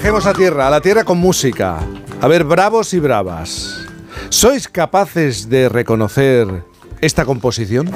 [0.00, 1.78] Bajemos a tierra, a la tierra con música.
[2.22, 3.86] A ver, bravos y bravas.
[4.30, 6.64] ¿Sois capaces de reconocer
[7.02, 7.90] esta composición?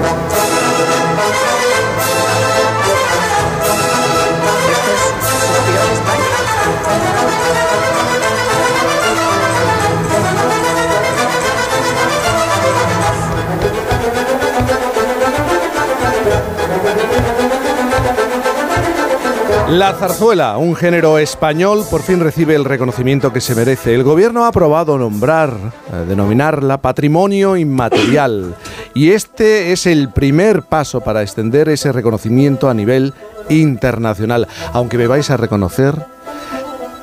[19.75, 23.93] La zarzuela, un género español, por fin recibe el reconocimiento que se merece.
[23.93, 25.53] El gobierno ha aprobado nombrar,
[25.93, 28.55] eh, denominarla patrimonio inmaterial.
[28.95, 33.15] Y este es el primer paso para extender ese reconocimiento a nivel
[33.49, 34.47] internacional.
[34.73, 36.07] Aunque me vais a reconocer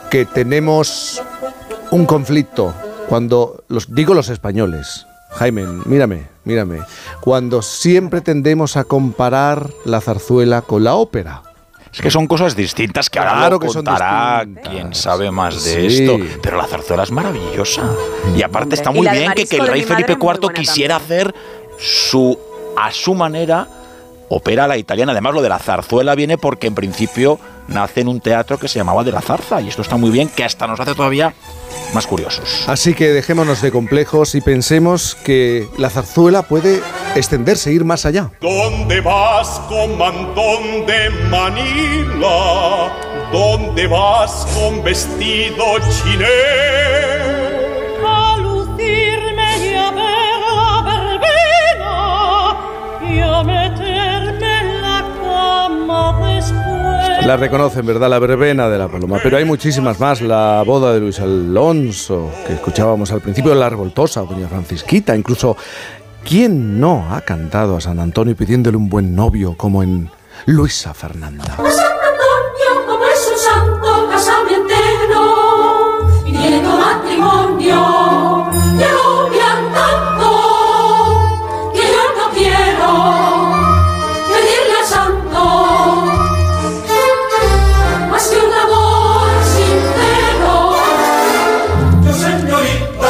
[0.09, 1.21] que tenemos
[1.91, 2.73] un conflicto
[3.09, 5.07] cuando los digo los españoles.
[5.31, 6.79] Jaime, mírame, mírame.
[7.19, 11.50] Cuando siempre tendemos a comparar la zarzuela con la ópera.
[11.93, 16.17] Es que son cosas distintas que ahora lo contará quien sabe más de esto.
[16.41, 17.83] Pero la zarzuela es maravillosa.
[18.35, 21.33] Y aparte está muy bien que, que, el rey Felipe IV quisiera hacer
[21.77, 22.37] su
[22.77, 23.67] a su manera
[24.29, 25.11] opera la italiana.
[25.11, 27.39] Además, lo de la zarzuela viene porque en principio
[27.71, 29.61] nace en un teatro que se llamaba de la zarza.
[29.61, 31.33] Y esto está muy bien, que hasta nos hace todavía
[31.93, 32.65] más curiosos.
[32.67, 36.81] Así que dejémonos de complejos y pensemos que la zarzuela puede
[37.15, 38.31] extenderse, ir más allá.
[38.39, 42.91] ¿Dónde vas, comandón de Manila?
[43.31, 46.25] ¿Dónde vas con vestido chiné?
[48.05, 52.57] A lucirme y a ver la verbena
[53.09, 53.80] y a meterme
[57.25, 58.09] La reconocen, ¿verdad?
[58.09, 59.19] La verbena de la paloma.
[59.21, 60.21] Pero hay muchísimas más.
[60.21, 65.55] La boda de Luis Alonso, que escuchábamos al principio, la revoltosa, doña Francisquita, incluso
[66.23, 70.09] ¿Quién no ha cantado a San Antonio pidiéndole un buen novio como en
[70.45, 71.57] Luisa Fernanda?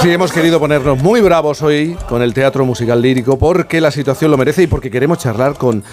[0.02, 4.32] Sí, hemos querido ponernos muy bravos hoy con el teatro musical lírico porque la situación
[4.32, 5.84] lo merece y porque queremos charlar con,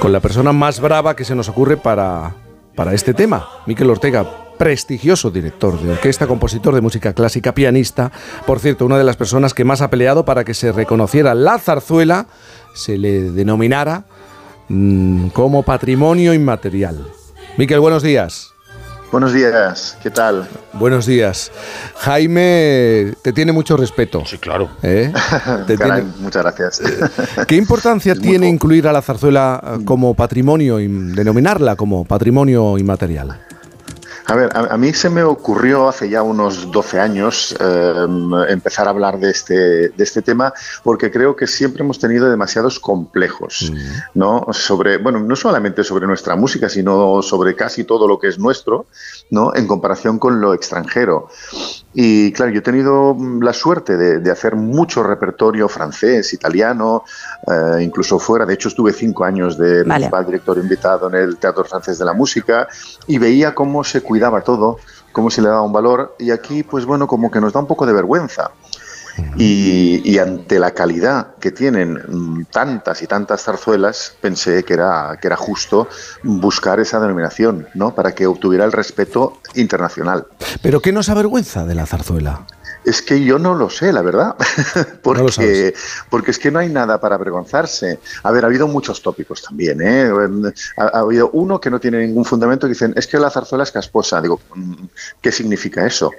[0.00, 2.34] con la persona más brava que se nos ocurre para,
[2.74, 8.10] para este tema, Miquel Ortega, prestigioso director de orquesta, compositor de música clásica, pianista,
[8.46, 11.58] por cierto, una de las personas que más ha peleado para que se reconociera la
[11.58, 12.26] zarzuela,
[12.74, 14.06] se le denominara
[14.68, 17.06] mm, como patrimonio inmaterial.
[17.58, 18.54] Miquel, buenos días.
[19.10, 20.46] Buenos días, ¿qué tal?
[20.74, 21.50] Buenos días.
[21.96, 24.22] Jaime te tiene mucho respeto.
[24.26, 24.68] Sí, claro.
[24.82, 25.10] ¿Eh?
[25.66, 26.82] Te Caray, tiene- Muchas gracias.
[27.48, 33.40] ¿Qué importancia tiene incluir a la zarzuela eh, como patrimonio, y denominarla como patrimonio inmaterial?
[34.28, 38.06] A ver, a, a mí se me ocurrió hace ya unos 12 años eh,
[38.50, 40.52] empezar a hablar de este, de este tema
[40.84, 43.72] porque creo que siempre hemos tenido demasiados complejos,
[44.12, 44.46] ¿no?
[44.52, 48.84] Sobre, bueno, no solamente sobre nuestra música, sino sobre casi todo lo que es nuestro,
[49.30, 49.54] ¿no?
[49.54, 51.30] En comparación con lo extranjero.
[51.94, 57.02] Y claro, yo he tenido mm, la suerte de, de hacer mucho repertorio francés, italiano,
[57.46, 58.44] eh, incluso fuera.
[58.44, 59.94] De hecho, estuve cinco años de Vale.
[59.94, 62.68] principal director invitado en el Teatro Francés de la Música
[63.06, 64.78] y veía cómo se cuidaba todo,
[65.12, 66.16] cómo se le daba un valor.
[66.18, 68.50] Y aquí, pues bueno, como que nos da un poco de vergüenza.
[69.36, 75.18] Y, y ante la calidad que tienen mm, tantas y tantas zarzuelas, pensé que era,
[75.20, 75.88] que era justo
[76.22, 77.96] buscar esa denominación, ¿no?
[77.96, 80.28] Para que obtuviera el respeto internacional.
[80.62, 82.46] ¿Pero qué nos avergüenza de la zarzuela?
[82.88, 84.34] Es que yo no lo sé, la verdad.
[85.02, 87.98] porque, No porque es que no hay nada para avergonzarse.
[88.22, 89.82] A ver, ha habido muchos tópicos también.
[89.82, 90.10] ¿eh?
[90.78, 93.64] Ha, ha habido uno que no tiene ningún fundamento que dicen, es que la zarzuela
[93.64, 94.22] es casposa.
[94.22, 94.84] Digo, mm,
[95.20, 96.12] ¿qué significa eso?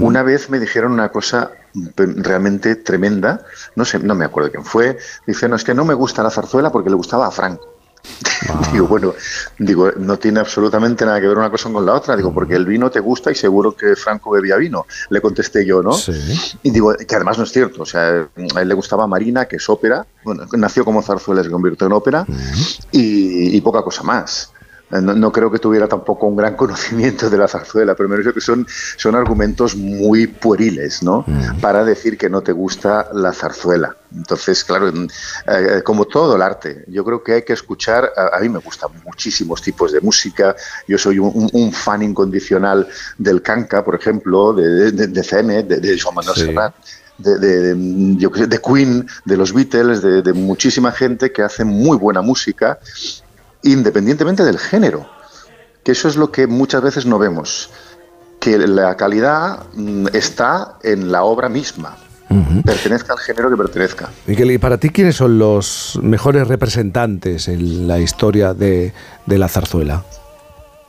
[0.00, 1.50] Una vez me dijeron una cosa
[1.96, 3.44] realmente tremenda,
[3.76, 4.96] no sé, no me acuerdo quién fue.
[5.26, 7.77] Dice, no, es que no me gusta la zarzuela porque le gustaba a Franco.
[8.72, 9.14] Digo, bueno,
[9.58, 12.16] digo, no tiene absolutamente nada que ver una cosa con la otra.
[12.16, 14.86] Digo, porque el vino te gusta y seguro que Franco bebía vino.
[15.10, 15.92] Le contesté yo, ¿no?
[15.92, 16.12] Sí.
[16.62, 17.82] Y digo, que además no es cierto.
[17.82, 20.06] O sea, a él le gustaba Marina, que es ópera.
[20.24, 22.26] Bueno, nació como zarzuela, se convirtió en ópera.
[22.92, 24.52] y, y poca cosa más.
[24.90, 28.16] Eh, No, no creo que tuviera tampoco un gran conocimiento de la zarzuela, pero me
[28.16, 31.24] parece que son, son argumentos muy pueriles, ¿no?
[31.60, 33.94] Para decir que no te gusta la zarzuela.
[34.14, 35.06] Entonces, claro, mm,
[35.48, 38.58] eh, como todo el arte, yo creo que hay que escuchar, a, a mí me
[38.60, 40.56] gustan muchísimos tipos de música,
[40.86, 42.88] yo soy un, fan incondicional
[43.18, 46.44] del canca, por ejemplo, de, de, de Zenet, de, de Joan Manuel Sí.
[46.46, 46.74] Serrat,
[47.18, 52.22] de, de- de- yo Queen, de los Beatles, de muchísima gente que hace muy buena
[52.22, 52.78] música,
[53.72, 55.08] independientemente del género,
[55.82, 57.70] que eso es lo que muchas veces no vemos,
[58.40, 61.96] que la calidad mm, está en la obra misma.
[62.62, 64.10] Pertenezca al género que pertenezca.
[64.26, 68.92] Miguel, ¿y para ti quiénes son los mejores representantes en la historia de,
[69.24, 70.04] de la zarzuela?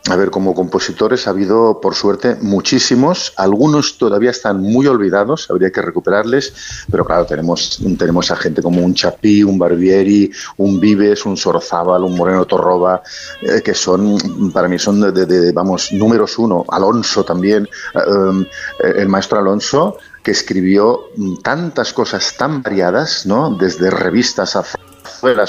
[0.07, 3.33] A ver, como compositores ha habido, por suerte, muchísimos.
[3.35, 8.81] Algunos todavía están muy olvidados, habría que recuperarles, pero claro, tenemos, tenemos a gente como
[8.83, 13.03] un Chapí, un Barbieri, un Vives, un Sorozábal, un Moreno Torroba,
[13.41, 16.65] eh, que son, para mí, son de, vamos, números uno.
[16.69, 21.09] Alonso también, eh, el maestro Alonso, que escribió
[21.43, 23.51] tantas cosas tan variadas, ¿no?
[23.51, 24.63] Desde revistas a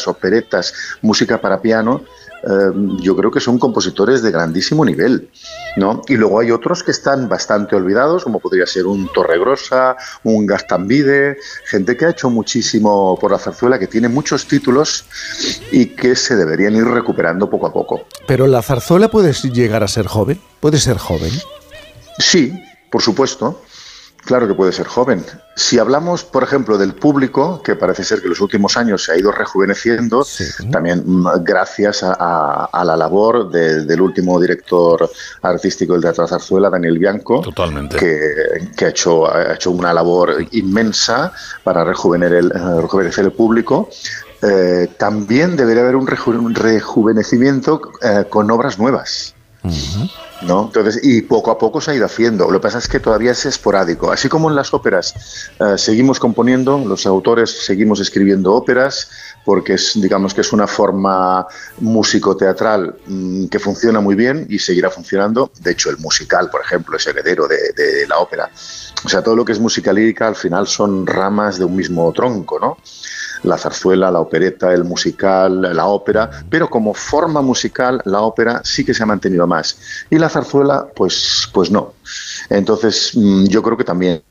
[0.07, 2.03] operetas, música para piano,
[2.99, 5.29] yo creo que son compositores de grandísimo nivel.
[5.77, 6.03] ¿no?
[6.09, 11.37] Y luego hay otros que están bastante olvidados, como podría ser un Torregrosa, un Gastambide,
[11.65, 15.05] gente que ha hecho muchísimo por la zarzuela, que tiene muchos títulos
[15.71, 18.07] y que se deberían ir recuperando poco a poco.
[18.27, 21.33] Pero la zarzuela puede llegar a ser joven, puede ser joven.
[22.19, 22.53] Sí,
[22.91, 23.63] por supuesto.
[24.31, 25.25] Claro que puede ser joven.
[25.57, 29.11] Si hablamos, por ejemplo, del público, que parece ser que en los últimos años se
[29.11, 30.25] ha ido rejuveneciendo,
[30.71, 35.11] también mm, gracias a, la labor del último director
[35.43, 37.97] artístico del Teatro Zarzuela, Daniel Bianco, Totalmente.
[37.97, 41.33] Que, ha, hecho, ha hecho una labor inmensa
[41.65, 43.89] para rejuvenecer el, eh, rejuvenecer el público.
[44.43, 49.35] Eh, también debería haber un rejuvenecimiento eh, con obras nuevas.
[50.43, 50.65] ¿No?
[50.67, 52.51] Entonces, y poco a poco se ha ido haciendo.
[52.51, 54.11] Lo que pasa es que todavía es esporádico.
[54.11, 55.15] Así como en las óperas
[55.59, 59.11] eh, seguimos componiendo, los autores seguimos escribiendo óperas,
[59.45, 61.47] porque es, digamos que es una forma
[61.79, 65.51] músico-teatral mm, que funciona muy bien y seguirá funcionando.
[65.61, 68.51] De hecho, el musical, por ejemplo, es heredero de, la ópera.
[69.05, 72.13] O sea, todo lo que es música lírica al final son ramas de un mismo
[72.13, 72.79] tronco, ¿no?
[73.43, 78.85] La zarzuela, la opereta, el musical, la ópera, pero como forma musical la ópera sí
[78.85, 79.79] que se ha mantenido más
[80.11, 81.95] y la zarzuela pues pues no.
[82.49, 84.23] Entonces mm, yo creo que también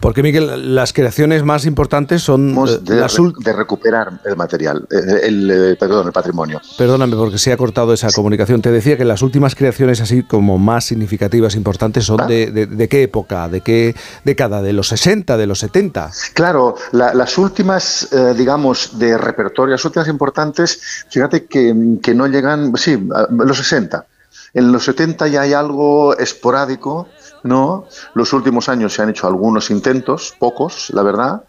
[0.00, 5.76] porque, Miguel, las creaciones más importantes son eh, de, recuperar el material, eh, el, eh,
[5.78, 6.60] perdón, el patrimonio.
[6.76, 8.62] Perdóname porque se ha cortado esa comunicación.
[8.62, 13.48] Te decía que las últimas creaciones así como más significativas, importantes, son de, qué época,
[13.48, 13.94] de qué
[14.24, 16.10] década, de los 60, de los 70.
[16.34, 22.98] Claro, las últimas, digamos, de repertorio, las últimas importantes, fíjate que, que no llegan, sí,
[23.30, 24.06] los 60.
[24.54, 27.08] En los 70 ya hay algo esporádico,
[27.44, 27.86] ¿no?
[28.14, 31.44] Los últimos años se han hecho algunos intentos, pocos, la verdad,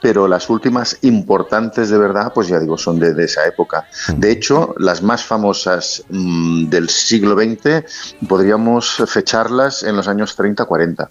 [0.00, 3.86] pero las últimas importantes de verdad, pues ya digo, son de, esa época.
[4.16, 7.84] De hecho, las más famosas mm, del siglo XX
[8.28, 11.08] podríamos fecharlas en los años 30-40.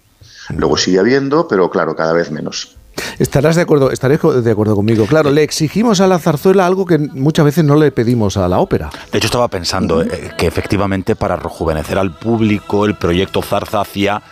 [0.56, 2.76] Luego sigue habiendo, pero claro, cada vez menos.
[3.18, 5.06] Estarás de acuerdo, estaré de acuerdo conmigo.
[5.06, 8.58] Claro, le exigimos a la zarzuela algo que muchas veces no le pedimos a la
[8.58, 8.90] ópera.
[9.12, 14.22] De hecho, estaba pensando eh, que efectivamente para rejuvenecer al público, el proyecto Zarza hacía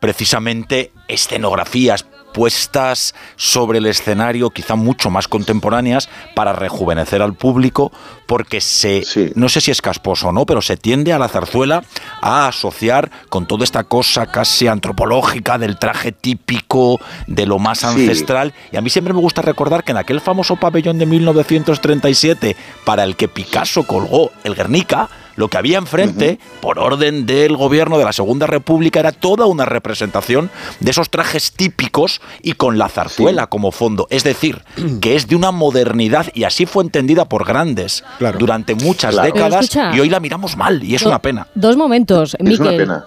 [0.00, 7.92] precisamente escenografías, puestas sobre el escenario, quizá mucho más contemporáneas, para rejuvenecer al público,
[8.26, 9.02] porque se,
[9.34, 11.82] no sé si es casposo o no, pero se tiende a la zarzuela
[12.22, 18.54] a asociar con toda esta cosa casi antropológica del traje típico, de lo más ancestral.
[18.72, 23.04] Y a mí siempre me gusta recordar que en aquel famoso pabellón de 1937, para
[23.04, 25.08] el que Picasso colgó el Guernica,
[25.40, 29.64] lo que había enfrente, por orden del gobierno de la Segunda República, era toda una
[29.64, 34.06] representación de esos trajes típicos y con la zarzuela como fondo.
[34.10, 34.62] Es decir,
[35.00, 38.04] que es de una modernidad y así fue entendida por grandes
[38.38, 41.46] durante muchas décadas y hoy la miramos mal y es una pena.
[41.54, 42.36] Dos momentos,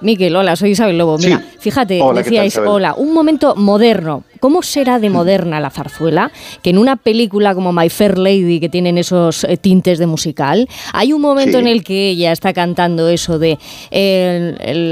[0.02, 0.36] Miquel.
[0.36, 1.20] hola, soy Isabel Lobo.
[1.20, 4.24] Mira, fíjate, decíais, hola, un momento moderno.
[4.44, 6.30] ¿Cómo será de moderna la zarzuela?
[6.62, 10.68] Que en una película como My Fair Lady, que tienen esos eh, tintes de musical,
[10.92, 13.58] hay un momento en el que ella está cantando eso de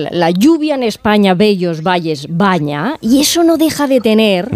[0.10, 4.50] la lluvia en España, bellos valles, baña, y eso no deja de tener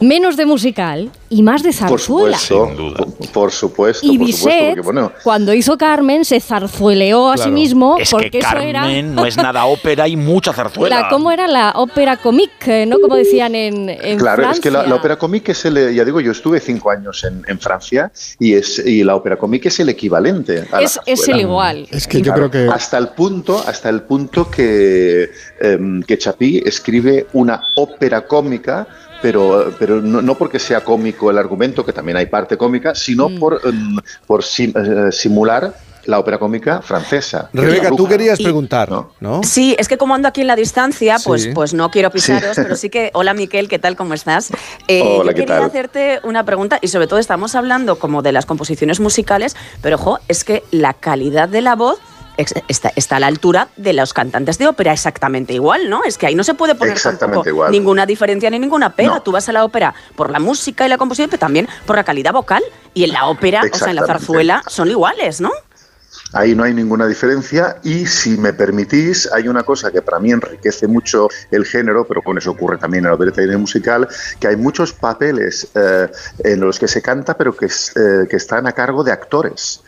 [0.00, 2.38] menos de musical y más de zarzuela.
[3.32, 4.78] Por supuesto, y Bizet,
[5.22, 9.64] cuando hizo Carmen, se zarzueleó a sí mismo es porque que Carmen no es nada
[9.66, 11.08] ópera y mucha zarzuela.
[11.10, 13.00] ¿Cómo era la ópera comique, no?
[13.00, 16.32] Como decían en, en claro, es que la, ópera comique es el, ya digo, yo
[16.32, 20.66] estuve cinco años en, en Francia y es y la ópera comique es el equivalente.
[20.72, 21.86] A es, es el igual.
[21.90, 25.30] Es que yo creo que hasta el punto, hasta el punto que
[25.60, 28.86] em, que Chapí escribe una ópera cómica
[29.22, 33.38] pero, pero no, porque sea cómico el argumento, que también hay parte cómica, sino mm.
[33.38, 33.96] por, em,
[34.26, 35.74] por eh, simular
[36.06, 37.50] la ópera cómica francesa.
[37.52, 39.42] Rebeca, tú querías preguntar, ¿no?
[39.42, 42.76] Sí, es que como ando aquí en la distancia, pues, pues no quiero pisaros, pero
[42.76, 43.96] sí que, hola Miquel, ¿qué tal?
[43.96, 44.50] ¿Cómo estás?
[44.88, 48.46] Eh, hola, yo quería hacerte una pregunta y sobre todo estamos hablando como de las
[48.46, 51.98] composiciones musicales, pero ojo, es que la calidad de la voz
[52.36, 56.04] está, está, a la altura de los cantantes de ópera exactamente igual, ¿no?
[56.04, 56.98] Es que ahí no se puede poner
[57.70, 59.20] ninguna diferencia ni ninguna pega.
[59.20, 62.04] Tú vas a la ópera por la música y la composición, pero también por la
[62.04, 62.62] calidad vocal.
[62.94, 65.50] Y en la ópera, o sea, en la zarzuela, son iguales, ¿no?
[66.32, 70.32] Ahí no hay ninguna diferencia y si me permitís, hay una cosa que para mí
[70.32, 73.58] enriquece mucho el género, pero con eso ocurre también en la opereta y en el
[73.58, 74.08] musical,
[74.40, 76.08] que hay muchos papeles eh,
[76.40, 79.82] en los que se canta pero que, eh, que están a cargo de actores.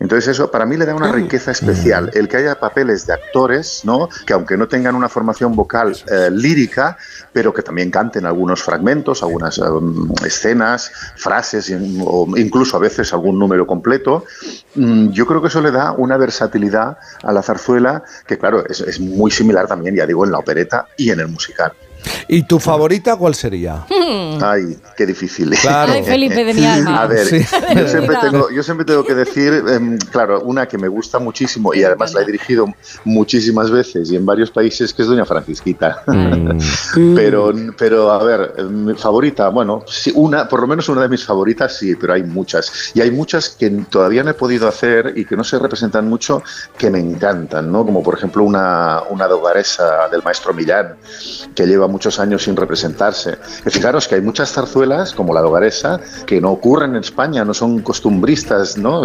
[0.00, 3.82] Entonces eso para mí le da una riqueza especial, el que haya papeles de actores,
[3.84, 4.08] ¿no?
[4.26, 6.96] que aunque no tengan una formación vocal eh, lírica,
[7.32, 11.72] pero que también canten algunos fragmentos, algunas um, escenas, frases
[12.04, 14.24] o incluso a veces algún número completo,
[14.76, 19.00] mm, yo creo que eso le da una versatilidad a la zarzuela que claro, es
[19.00, 21.72] muy similar también, ya digo, en la opereta y en el musical.
[22.28, 23.86] ¿Y tu favorita cuál sería?
[24.42, 25.50] Ay, qué difícil.
[25.60, 25.92] Claro.
[25.92, 27.02] Ay, Felipe de mi alma.
[27.02, 27.26] A ver,
[27.74, 32.22] yo, siempre tengo, que decir, em, claro, una que me gusta muchísimo y además la
[32.22, 32.66] he dirigido
[33.04, 36.02] muchísimas veces y en varios países, que es Doña Francisquita.
[36.06, 36.58] Mm.
[37.14, 41.24] pero, pero, a ver, mi favorita, bueno, sí, una, por lo menos una de mis
[41.24, 42.92] favoritas sí, pero hay muchas.
[42.94, 46.42] Y hay muchas que todavía no he podido hacer y que no se representan mucho,
[46.76, 47.86] que me encantan, ¿no?
[47.86, 50.96] Como por ejemplo una, una dogaresa del maestro Millán,
[51.54, 53.36] que lleva muchos años sin representarse.
[53.66, 57.80] Fijaros que hay muchas zarzuelas, como la dogaresa, que no ocurren en España, no son
[57.80, 59.02] costumbristas, ¿no?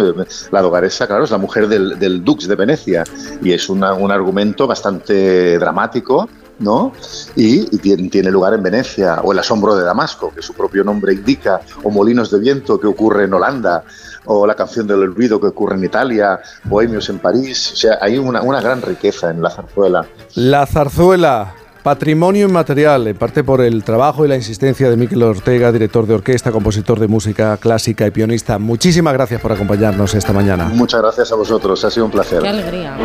[0.50, 3.04] La dogaresa, claro, es la mujer del, del Dux de Venecia
[3.42, 6.28] y es un argumento bastante dramático,
[6.58, 6.92] ¿no?
[7.36, 11.60] Y, tiene, lugar en Venecia, o El asombro de Damasco, que su propio nombre indica,
[11.82, 13.84] o Molinos de viento, que ocurre en Holanda,
[14.26, 17.72] o La canción del olvido, que ocurre en Italia, Bohemios en París.
[17.72, 20.06] O sea, hay una, una gran riqueza en la zarzuela.
[20.34, 25.70] La zarzuela, Patrimonio inmaterial, en parte por el trabajo y la insistencia de Miquel Ortega,
[25.70, 28.58] director de orquesta, compositor de música clásica y pianista.
[28.58, 30.64] Muchísimas gracias por acompañarnos esta mañana.
[30.72, 32.40] Muchas gracias a vosotros, ha sido un placer.
[32.40, 32.96] Qué alegría.